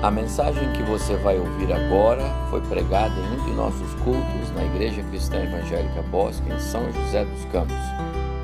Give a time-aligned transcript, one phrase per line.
[0.00, 4.64] A mensagem que você vai ouvir agora foi pregada em um de nossos cultos na
[4.64, 7.74] Igreja Cristã Evangélica Bosque, em São José dos Campos.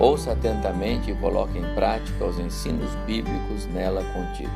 [0.00, 4.52] Ouça atentamente e coloque em prática os ensinos bíblicos nela contidos.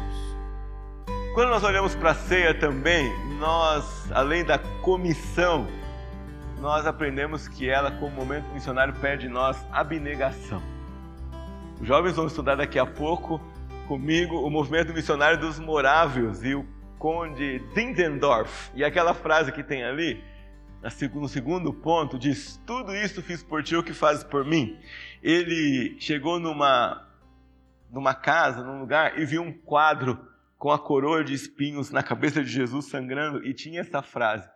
[1.35, 3.09] Quando nós olhamos para a ceia também,
[3.39, 5.69] nós, além da comissão,
[6.61, 10.61] nós aprendemos que ela, como momento missionário, pede de nós abnegação.
[11.81, 13.41] Os jovens vão estudar daqui a pouco
[13.87, 16.67] comigo o movimento missionário dos morávios e o
[16.99, 18.71] conde Dindendorf.
[18.75, 20.23] E aquela frase que tem ali,
[21.15, 24.79] no segundo ponto, diz: Tudo isso fiz por ti, o que fazes por mim?
[25.23, 27.07] Ele chegou numa,
[27.91, 30.19] numa casa, num lugar, e viu um quadro
[30.57, 34.49] com a coroa de espinhos na cabeça de Jesus sangrando, e tinha essa frase: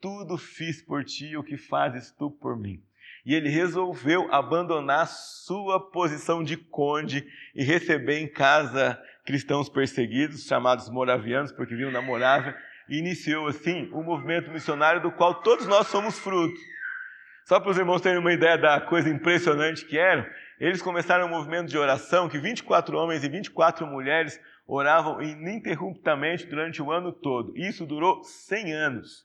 [0.00, 2.82] Tudo fiz por ti, o que fazes tu por mim?
[3.26, 10.88] E ele resolveu abandonar sua posição de conde e receber em casa cristãos perseguidos, chamados
[10.88, 12.56] moravianos, porque viviam na Morávia,
[12.88, 16.58] e iniciou assim um movimento missionário do qual todos nós somos fruto.
[17.44, 20.26] Só para os irmãos terem uma ideia da coisa impressionante que era,
[20.58, 26.80] eles começaram um movimento de oração que 24 homens e 24 mulheres oravam ininterruptamente durante
[26.80, 27.52] o ano todo.
[27.54, 29.24] Isso durou 100 anos.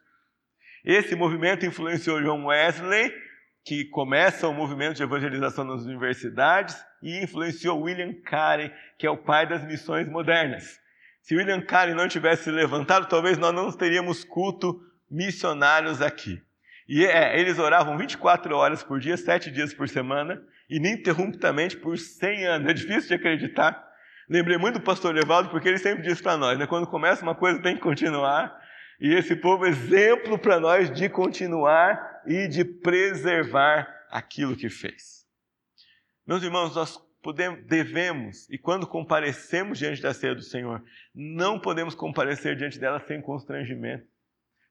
[0.83, 3.09] Esse movimento influenciou John Wesley,
[3.63, 9.17] que começa o movimento de evangelização nas universidades e influenciou William Carey, que é o
[9.17, 10.79] pai das missões modernas.
[11.21, 16.41] Se William Carey não tivesse se levantado, talvez nós não teríamos culto missionários aqui.
[16.87, 22.45] E é, eles oravam 24 horas por dia, 7 dias por semana, ininterruptamente por 100
[22.45, 22.69] anos.
[22.69, 23.81] É difícil de acreditar.
[24.29, 27.35] Lembrei muito do pastor Levaldo, porque ele sempre diz para nós, né, quando começa uma
[27.35, 28.53] coisa tem que continuar.
[29.03, 35.27] E esse povo é exemplo para nós de continuar e de preservar aquilo que fez.
[36.25, 40.81] Meus irmãos, nós podemos, devemos, e quando comparecemos diante da ceia do Senhor,
[41.13, 44.07] não podemos comparecer diante dela sem constrangimento,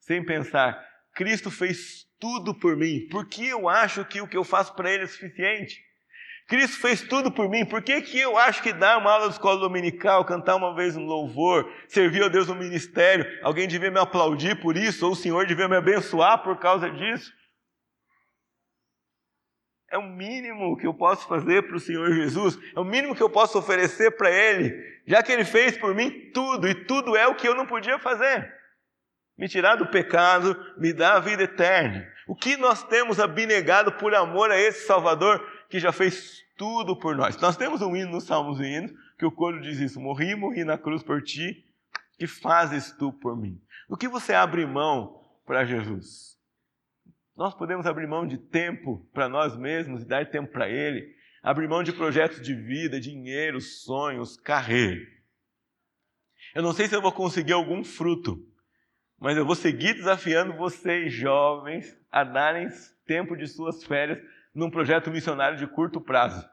[0.01, 0.83] sem pensar,
[1.15, 4.91] Cristo fez tudo por mim, por que eu acho que o que eu faço para
[4.91, 5.85] Ele é suficiente?
[6.53, 9.33] Cristo fez tudo por mim, por que, que eu acho que dar uma aula de
[9.33, 13.99] escola dominical, cantar uma vez um louvor, servir a Deus no ministério, alguém devia me
[13.99, 17.33] aplaudir por isso, ou o Senhor devia me abençoar por causa disso?
[19.91, 23.23] É o mínimo que eu posso fazer para o Senhor Jesus, é o mínimo que
[23.23, 24.75] eu posso oferecer para Ele,
[25.07, 27.99] já que Ele fez por mim tudo, e tudo é o que eu não podia
[27.99, 28.53] fazer.
[29.39, 32.07] Me tirar do pecado, me dar a vida eterna.
[32.29, 37.17] O que nós temos abnegado por amor a esse Salvador que já fez tudo por
[37.17, 37.41] nós.
[37.41, 40.65] Nós temos um hino nos Salmos e Hinos que o coro diz isso: Morri, morri
[40.65, 41.65] na cruz por ti,
[42.19, 43.59] que fazes tu por mim.
[43.89, 46.39] O que você abre mão para Jesus?
[47.35, 51.67] Nós podemos abrir mão de tempo para nós mesmos e dar tempo para Ele, abrir
[51.67, 55.01] mão de projetos de vida, dinheiro, sonhos, carreira.
[56.55, 58.47] Eu não sei se eu vou conseguir algum fruto,
[59.19, 62.69] mas eu vou seguir desafiando vocês, jovens, a darem
[63.07, 64.23] tempo de suas férias
[64.55, 66.47] num projeto missionário de curto prazo.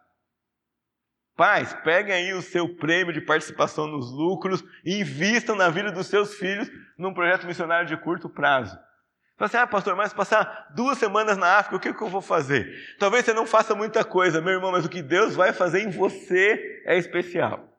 [1.36, 6.08] Pais, peguem aí o seu prêmio de participação nos lucros e invistam na vida dos
[6.08, 8.78] seus filhos num projeto missionário de curto prazo.
[9.38, 12.22] Fala assim, ah, pastor, mas passar duas semanas na África, o que, que eu vou
[12.22, 12.70] fazer?
[13.00, 15.90] Talvez você não faça muita coisa, meu irmão, mas o que Deus vai fazer em
[15.90, 17.70] você é especial.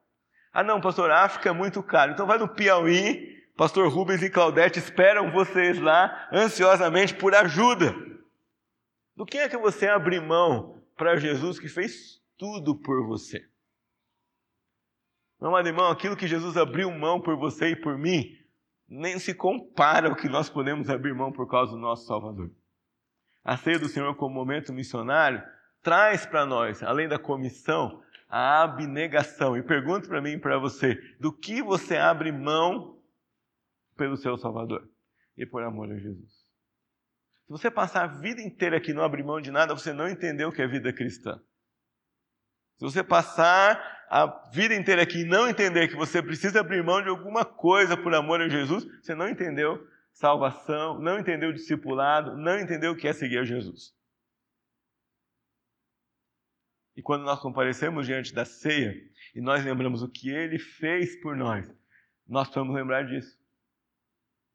[0.54, 2.12] Ah, não, pastor, a África é muito caro.
[2.12, 7.94] Então vai no Piauí, pastor Rubens e Claudete esperam vocês lá ansiosamente por ajuda.
[9.20, 13.46] Do que é que você abre mão para Jesus que fez tudo por você?
[15.38, 18.34] Meu amado irmão, aquilo que Jesus abriu mão por você e por mim,
[18.88, 22.50] nem se compara ao que nós podemos abrir mão por causa do nosso Salvador.
[23.44, 25.42] A ceia do Senhor como momento missionário
[25.82, 29.54] traz para nós, além da comissão, a abnegação.
[29.54, 32.98] E pergunto para mim e para você, do que você abre mão
[33.98, 34.88] pelo seu Salvador
[35.36, 36.39] e por amor a Jesus?
[37.50, 40.50] Se você passar a vida inteira aqui não abrir mão de nada, você não entendeu
[40.50, 41.36] o que é vida cristã.
[42.78, 47.02] Se você passar a vida inteira aqui e não entender que você precisa abrir mão
[47.02, 52.56] de alguma coisa por amor a Jesus, você não entendeu salvação, não entendeu discipulado, não
[52.56, 53.92] entendeu o que é seguir a Jesus.
[56.96, 58.94] E quando nós comparecemos diante da ceia
[59.34, 61.66] e nós lembramos o que ele fez por nós,
[62.28, 63.39] nós precisamos lembrar disso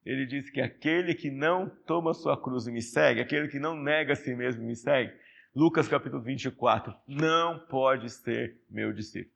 [0.05, 3.75] ele diz que aquele que não toma sua cruz e me segue, aquele que não
[3.75, 5.11] nega a si mesmo e me segue,
[5.55, 9.33] Lucas capítulo 24, não pode ser meu discípulo.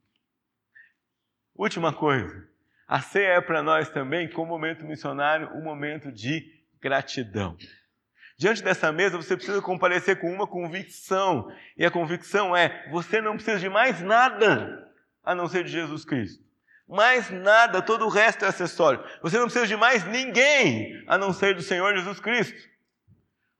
[1.55, 2.47] Última coisa,
[2.87, 7.57] a ceia é para nós também, como momento missionário, um momento de gratidão.
[8.37, 13.35] Diante dessa mesa, você precisa comparecer com uma convicção, e a convicção é: você não
[13.35, 14.89] precisa de mais nada
[15.23, 16.48] a não ser de Jesus Cristo.
[16.89, 19.03] Mais nada, todo o resto é acessório.
[19.21, 22.67] Você não precisa de mais ninguém a não ser do Senhor Jesus Cristo.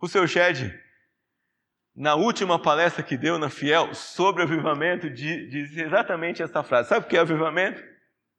[0.02, 0.74] O seu Shed,
[1.96, 6.90] na última palestra que deu na Fiel sobre avivamento, diz exatamente essa frase.
[6.90, 7.84] Sabe o que é avivamento?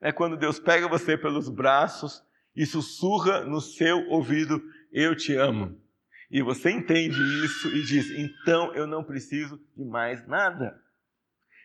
[0.01, 2.21] É quando Deus pega você pelos braços
[2.57, 4.61] e sussurra no seu ouvido:
[4.93, 5.81] Eu te amo.
[6.29, 10.83] E você entende isso e diz: Então eu não preciso de mais nada.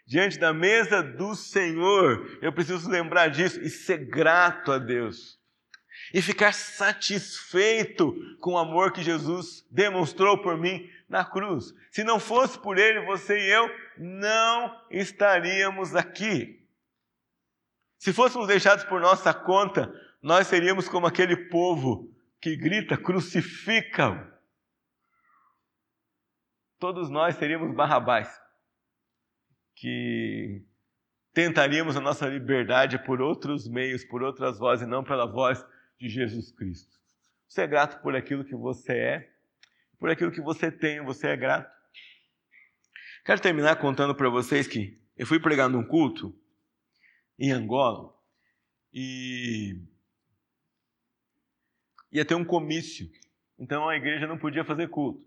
[0.06, 5.40] Diante da mesa do Senhor, eu preciso lembrar disso e ser grato a Deus.
[6.14, 11.74] E ficar satisfeito com o amor que Jesus demonstrou por mim na cruz.
[11.90, 16.64] Se não fosse por Ele, você e eu não estaríamos aqui.
[17.98, 19.92] Se fôssemos deixados por nossa conta,
[20.22, 24.36] nós seríamos como aquele povo que grita: crucifica-o.
[26.78, 28.30] Todos nós seríamos Barrabás,
[29.76, 30.64] que
[31.34, 35.64] tentaríamos a nossa liberdade por outros meios, por outras vozes, e não pela voz
[36.00, 36.98] de Jesus Cristo.
[37.48, 39.30] Você é grato por aquilo que você é,
[40.00, 41.74] por aquilo que você tem, você é grato.
[43.26, 46.34] Quero terminar contando para vocês que eu fui pregar num culto
[47.38, 48.14] em Angola
[48.94, 49.78] e
[52.12, 53.10] ia ter um comício.
[53.58, 55.26] Então a igreja não podia fazer culto.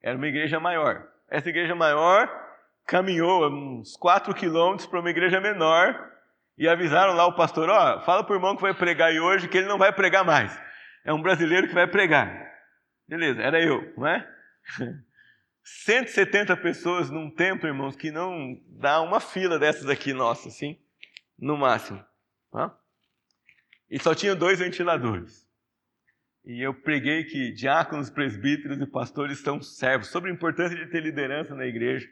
[0.00, 1.10] Era uma igreja maior.
[1.28, 2.45] Essa igreja maior
[2.86, 6.12] caminhou uns 4 quilômetros para uma igreja menor
[6.56, 9.48] e avisaram lá o pastor: Ó, fala para o irmão que vai pregar aí hoje
[9.48, 10.56] que ele não vai pregar mais.
[11.04, 12.46] É um brasileiro que vai pregar.
[13.08, 14.28] Beleza, era eu, não é?
[15.62, 20.78] 170 pessoas num templo, irmãos, que não dá uma fila dessas aqui, nossa, assim
[21.38, 22.02] no máximo.
[22.50, 22.76] Tá?
[23.90, 25.46] E só tinha dois ventiladores.
[26.44, 31.02] E eu preguei que diáconos, presbíteros e pastores são servos, sobre a importância de ter
[31.02, 32.08] liderança na igreja.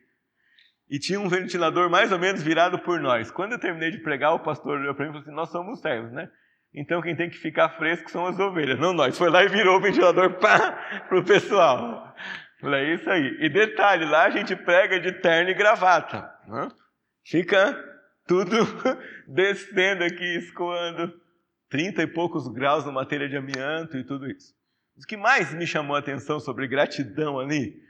[0.89, 3.31] E tinha um ventilador mais ou menos virado por nós.
[3.31, 5.81] Quando eu terminei de pregar, o pastor olhou para mim e falou assim: Nós somos
[5.81, 6.29] servos, né?
[6.75, 9.17] Então quem tem que ficar fresco são as ovelhas, não nós.
[9.17, 12.15] Foi lá e virou o ventilador para o pessoal.
[12.61, 13.39] Falei, é isso aí.
[13.41, 16.29] E detalhe, lá a gente prega de terno e gravata.
[16.49, 16.69] Né?
[17.25, 17.79] Fica
[18.27, 18.57] tudo
[19.29, 21.13] descendo aqui, escoando
[21.71, 24.53] 30 e poucos graus na matéria de amianto e tudo isso.
[24.97, 27.84] O que mais me chamou a atenção sobre gratidão ali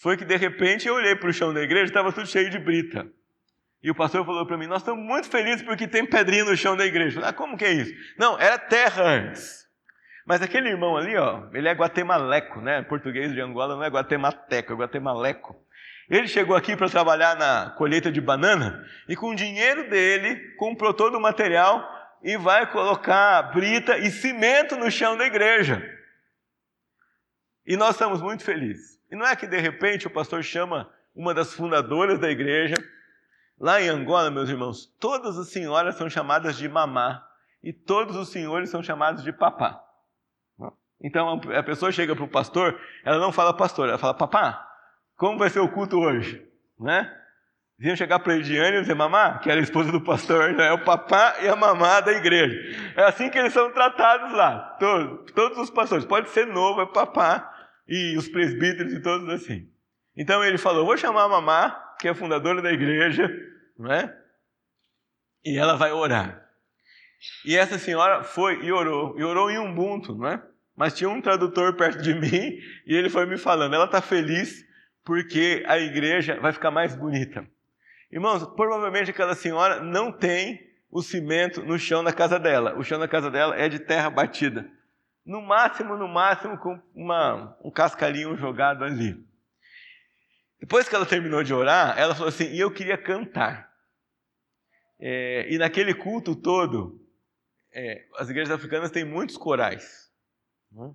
[0.00, 2.58] foi que de repente eu olhei para o chão da igreja estava tudo cheio de
[2.58, 3.06] brita.
[3.82, 6.76] E o pastor falou para mim: Nós estamos muito felizes porque tem pedrinha no chão
[6.76, 7.14] da igreja.
[7.14, 7.92] falei, ah, como que é isso?
[8.18, 9.60] Não, era terra antes.
[10.26, 12.82] Mas aquele irmão ali, ó, ele é guatemaleco, né?
[12.82, 15.56] Português de Angola não é guatemateco, é guatemaleco.
[16.08, 20.92] Ele chegou aqui para trabalhar na colheita de banana e com o dinheiro dele comprou
[20.92, 21.88] todo o material
[22.22, 25.99] e vai colocar brita e cimento no chão da igreja.
[27.66, 29.00] E nós estamos muito felizes.
[29.10, 32.74] E não é que de repente o pastor chama uma das fundadoras da igreja.
[33.58, 37.26] Lá em Angola, meus irmãos, todas as senhoras são chamadas de mamá
[37.62, 39.84] e todos os senhores são chamados de papá.
[41.02, 44.66] Então a pessoa chega para o pastor, ela não fala pastor, ela fala papá.
[45.16, 46.46] Como vai ser o culto hoje?
[46.78, 47.19] Né?
[47.80, 50.70] Vinham chegar para a Ediane e dizer, mamá, que era a esposa do pastor, é
[50.70, 52.54] o papá e a mamá da igreja.
[52.94, 56.04] É assim que eles são tratados lá, todos, todos os pastores.
[56.04, 57.50] Pode ser novo, é papá,
[57.88, 59.66] e os presbíteros e todos assim.
[60.14, 63.30] Então ele falou, vou chamar a mamá, que é fundadora da igreja,
[63.78, 64.14] não é?
[65.42, 66.38] E ela vai orar.
[67.46, 70.42] E essa senhora foi e orou, e orou em Ubuntu, não é?
[70.76, 74.62] Mas tinha um tradutor perto de mim e ele foi me falando, ela está feliz
[75.02, 77.48] porque a igreja vai ficar mais bonita.
[78.10, 82.76] Irmãos, provavelmente aquela senhora não tem o cimento no chão da casa dela.
[82.76, 84.68] O chão da casa dela é de terra batida.
[85.24, 89.24] No máximo, no máximo, com uma, um cascalhinho jogado ali.
[90.58, 93.70] Depois que ela terminou de orar, ela falou assim: e eu queria cantar.
[94.98, 97.00] É, e naquele culto todo,
[97.72, 100.10] é, as igrejas africanas têm muitos corais.
[100.72, 100.92] Né?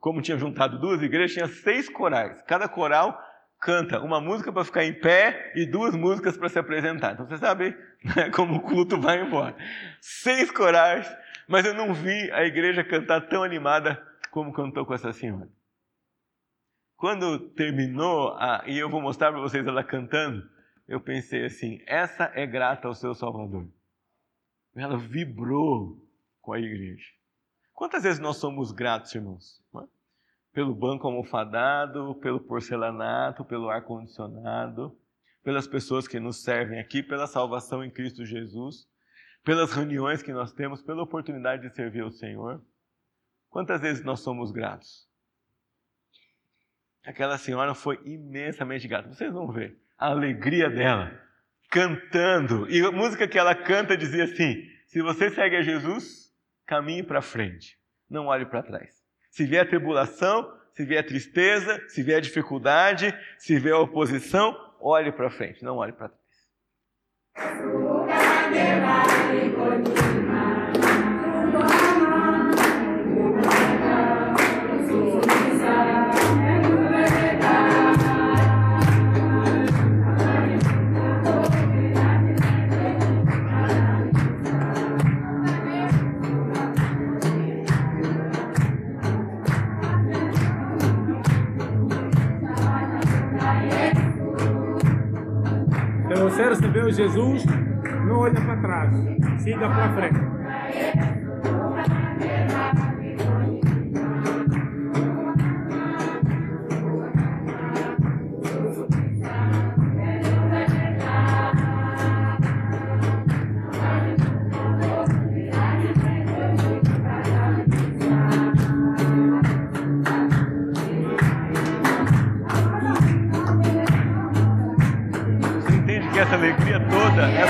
[0.00, 2.42] Como tinha juntado duas igrejas, tinha seis corais.
[2.42, 3.18] Cada coral
[3.60, 7.12] canta uma música para ficar em pé e duas músicas para se apresentar.
[7.12, 9.56] Então você sabe né, como o culto vai embora.
[10.00, 11.06] Seis corais,
[11.48, 15.48] mas eu não vi a igreja cantar tão animada como cantou com essa senhora.
[16.96, 20.48] Quando terminou, a, e eu vou mostrar para vocês ela cantando,
[20.88, 23.68] eu pensei assim: essa é grata ao seu Salvador.
[24.74, 26.02] Ela vibrou
[26.40, 27.06] com a igreja.
[27.72, 29.62] Quantas vezes nós somos gratos, irmãos?
[30.56, 34.98] Pelo banco almofadado, pelo porcelanato, pelo ar-condicionado,
[35.44, 38.88] pelas pessoas que nos servem aqui, pela salvação em Cristo Jesus,
[39.44, 42.64] pelas reuniões que nós temos, pela oportunidade de servir ao Senhor.
[43.50, 45.06] Quantas vezes nós somos gratos?
[47.04, 49.12] Aquela senhora foi imensamente grata.
[49.12, 51.20] Vocês vão ver a alegria dela
[51.70, 52.66] cantando.
[52.70, 56.34] E a música que ela canta dizia assim: Se você segue a Jesus,
[56.64, 58.95] caminhe para frente, não olhe para trás.
[59.36, 65.62] Se vier tribulação, se vier tristeza, se vier dificuldade, se vier oposição, olhe para frente,
[65.62, 66.24] não olhe para trás.
[96.36, 97.46] Você recebeu Jesus,
[98.06, 98.94] não olha para trás,
[99.38, 100.35] siga para frente.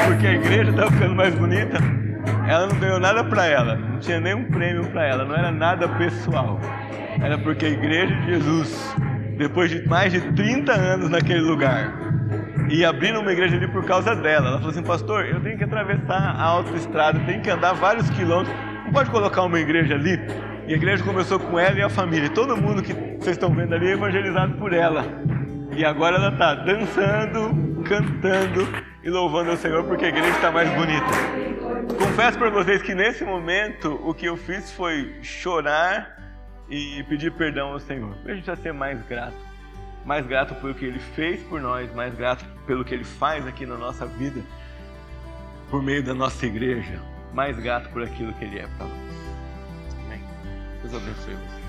[0.07, 1.79] Porque a igreja estava ficando mais bonita,
[2.49, 5.89] ela não ganhou nada para ela, não tinha nenhum prêmio para ela, não era nada
[5.89, 6.61] pessoal.
[7.21, 8.95] Era porque a igreja de Jesus,
[9.37, 11.93] depois de mais de 30 anos naquele lugar,
[12.71, 14.49] e abrindo uma igreja ali por causa dela.
[14.49, 18.55] Ela falou assim: Pastor, eu tenho que atravessar a autoestrada, tenho que andar vários quilômetros,
[18.85, 20.21] não pode colocar uma igreja ali?
[20.67, 22.29] E a igreja começou com ela e a família.
[22.29, 25.05] Todo mundo que vocês estão vendo ali é evangelizado por ela.
[25.77, 28.67] E agora ela está dançando, cantando
[29.03, 31.07] e louvando ao Senhor porque a igreja está mais bonita.
[31.99, 36.17] Confesso para vocês que nesse momento o que eu fiz foi chorar
[36.69, 38.17] e pedir perdão ao Senhor.
[38.25, 39.37] A gente já ser mais grato.
[40.05, 43.67] Mais grato pelo que Ele fez por nós, mais grato pelo que Ele faz aqui
[43.67, 44.41] na nossa vida,
[45.69, 47.01] por meio da nossa igreja.
[47.33, 50.05] Mais grato por aquilo que Ele é para nós.
[50.05, 50.21] Amém.
[50.83, 51.66] Deus abençoe você.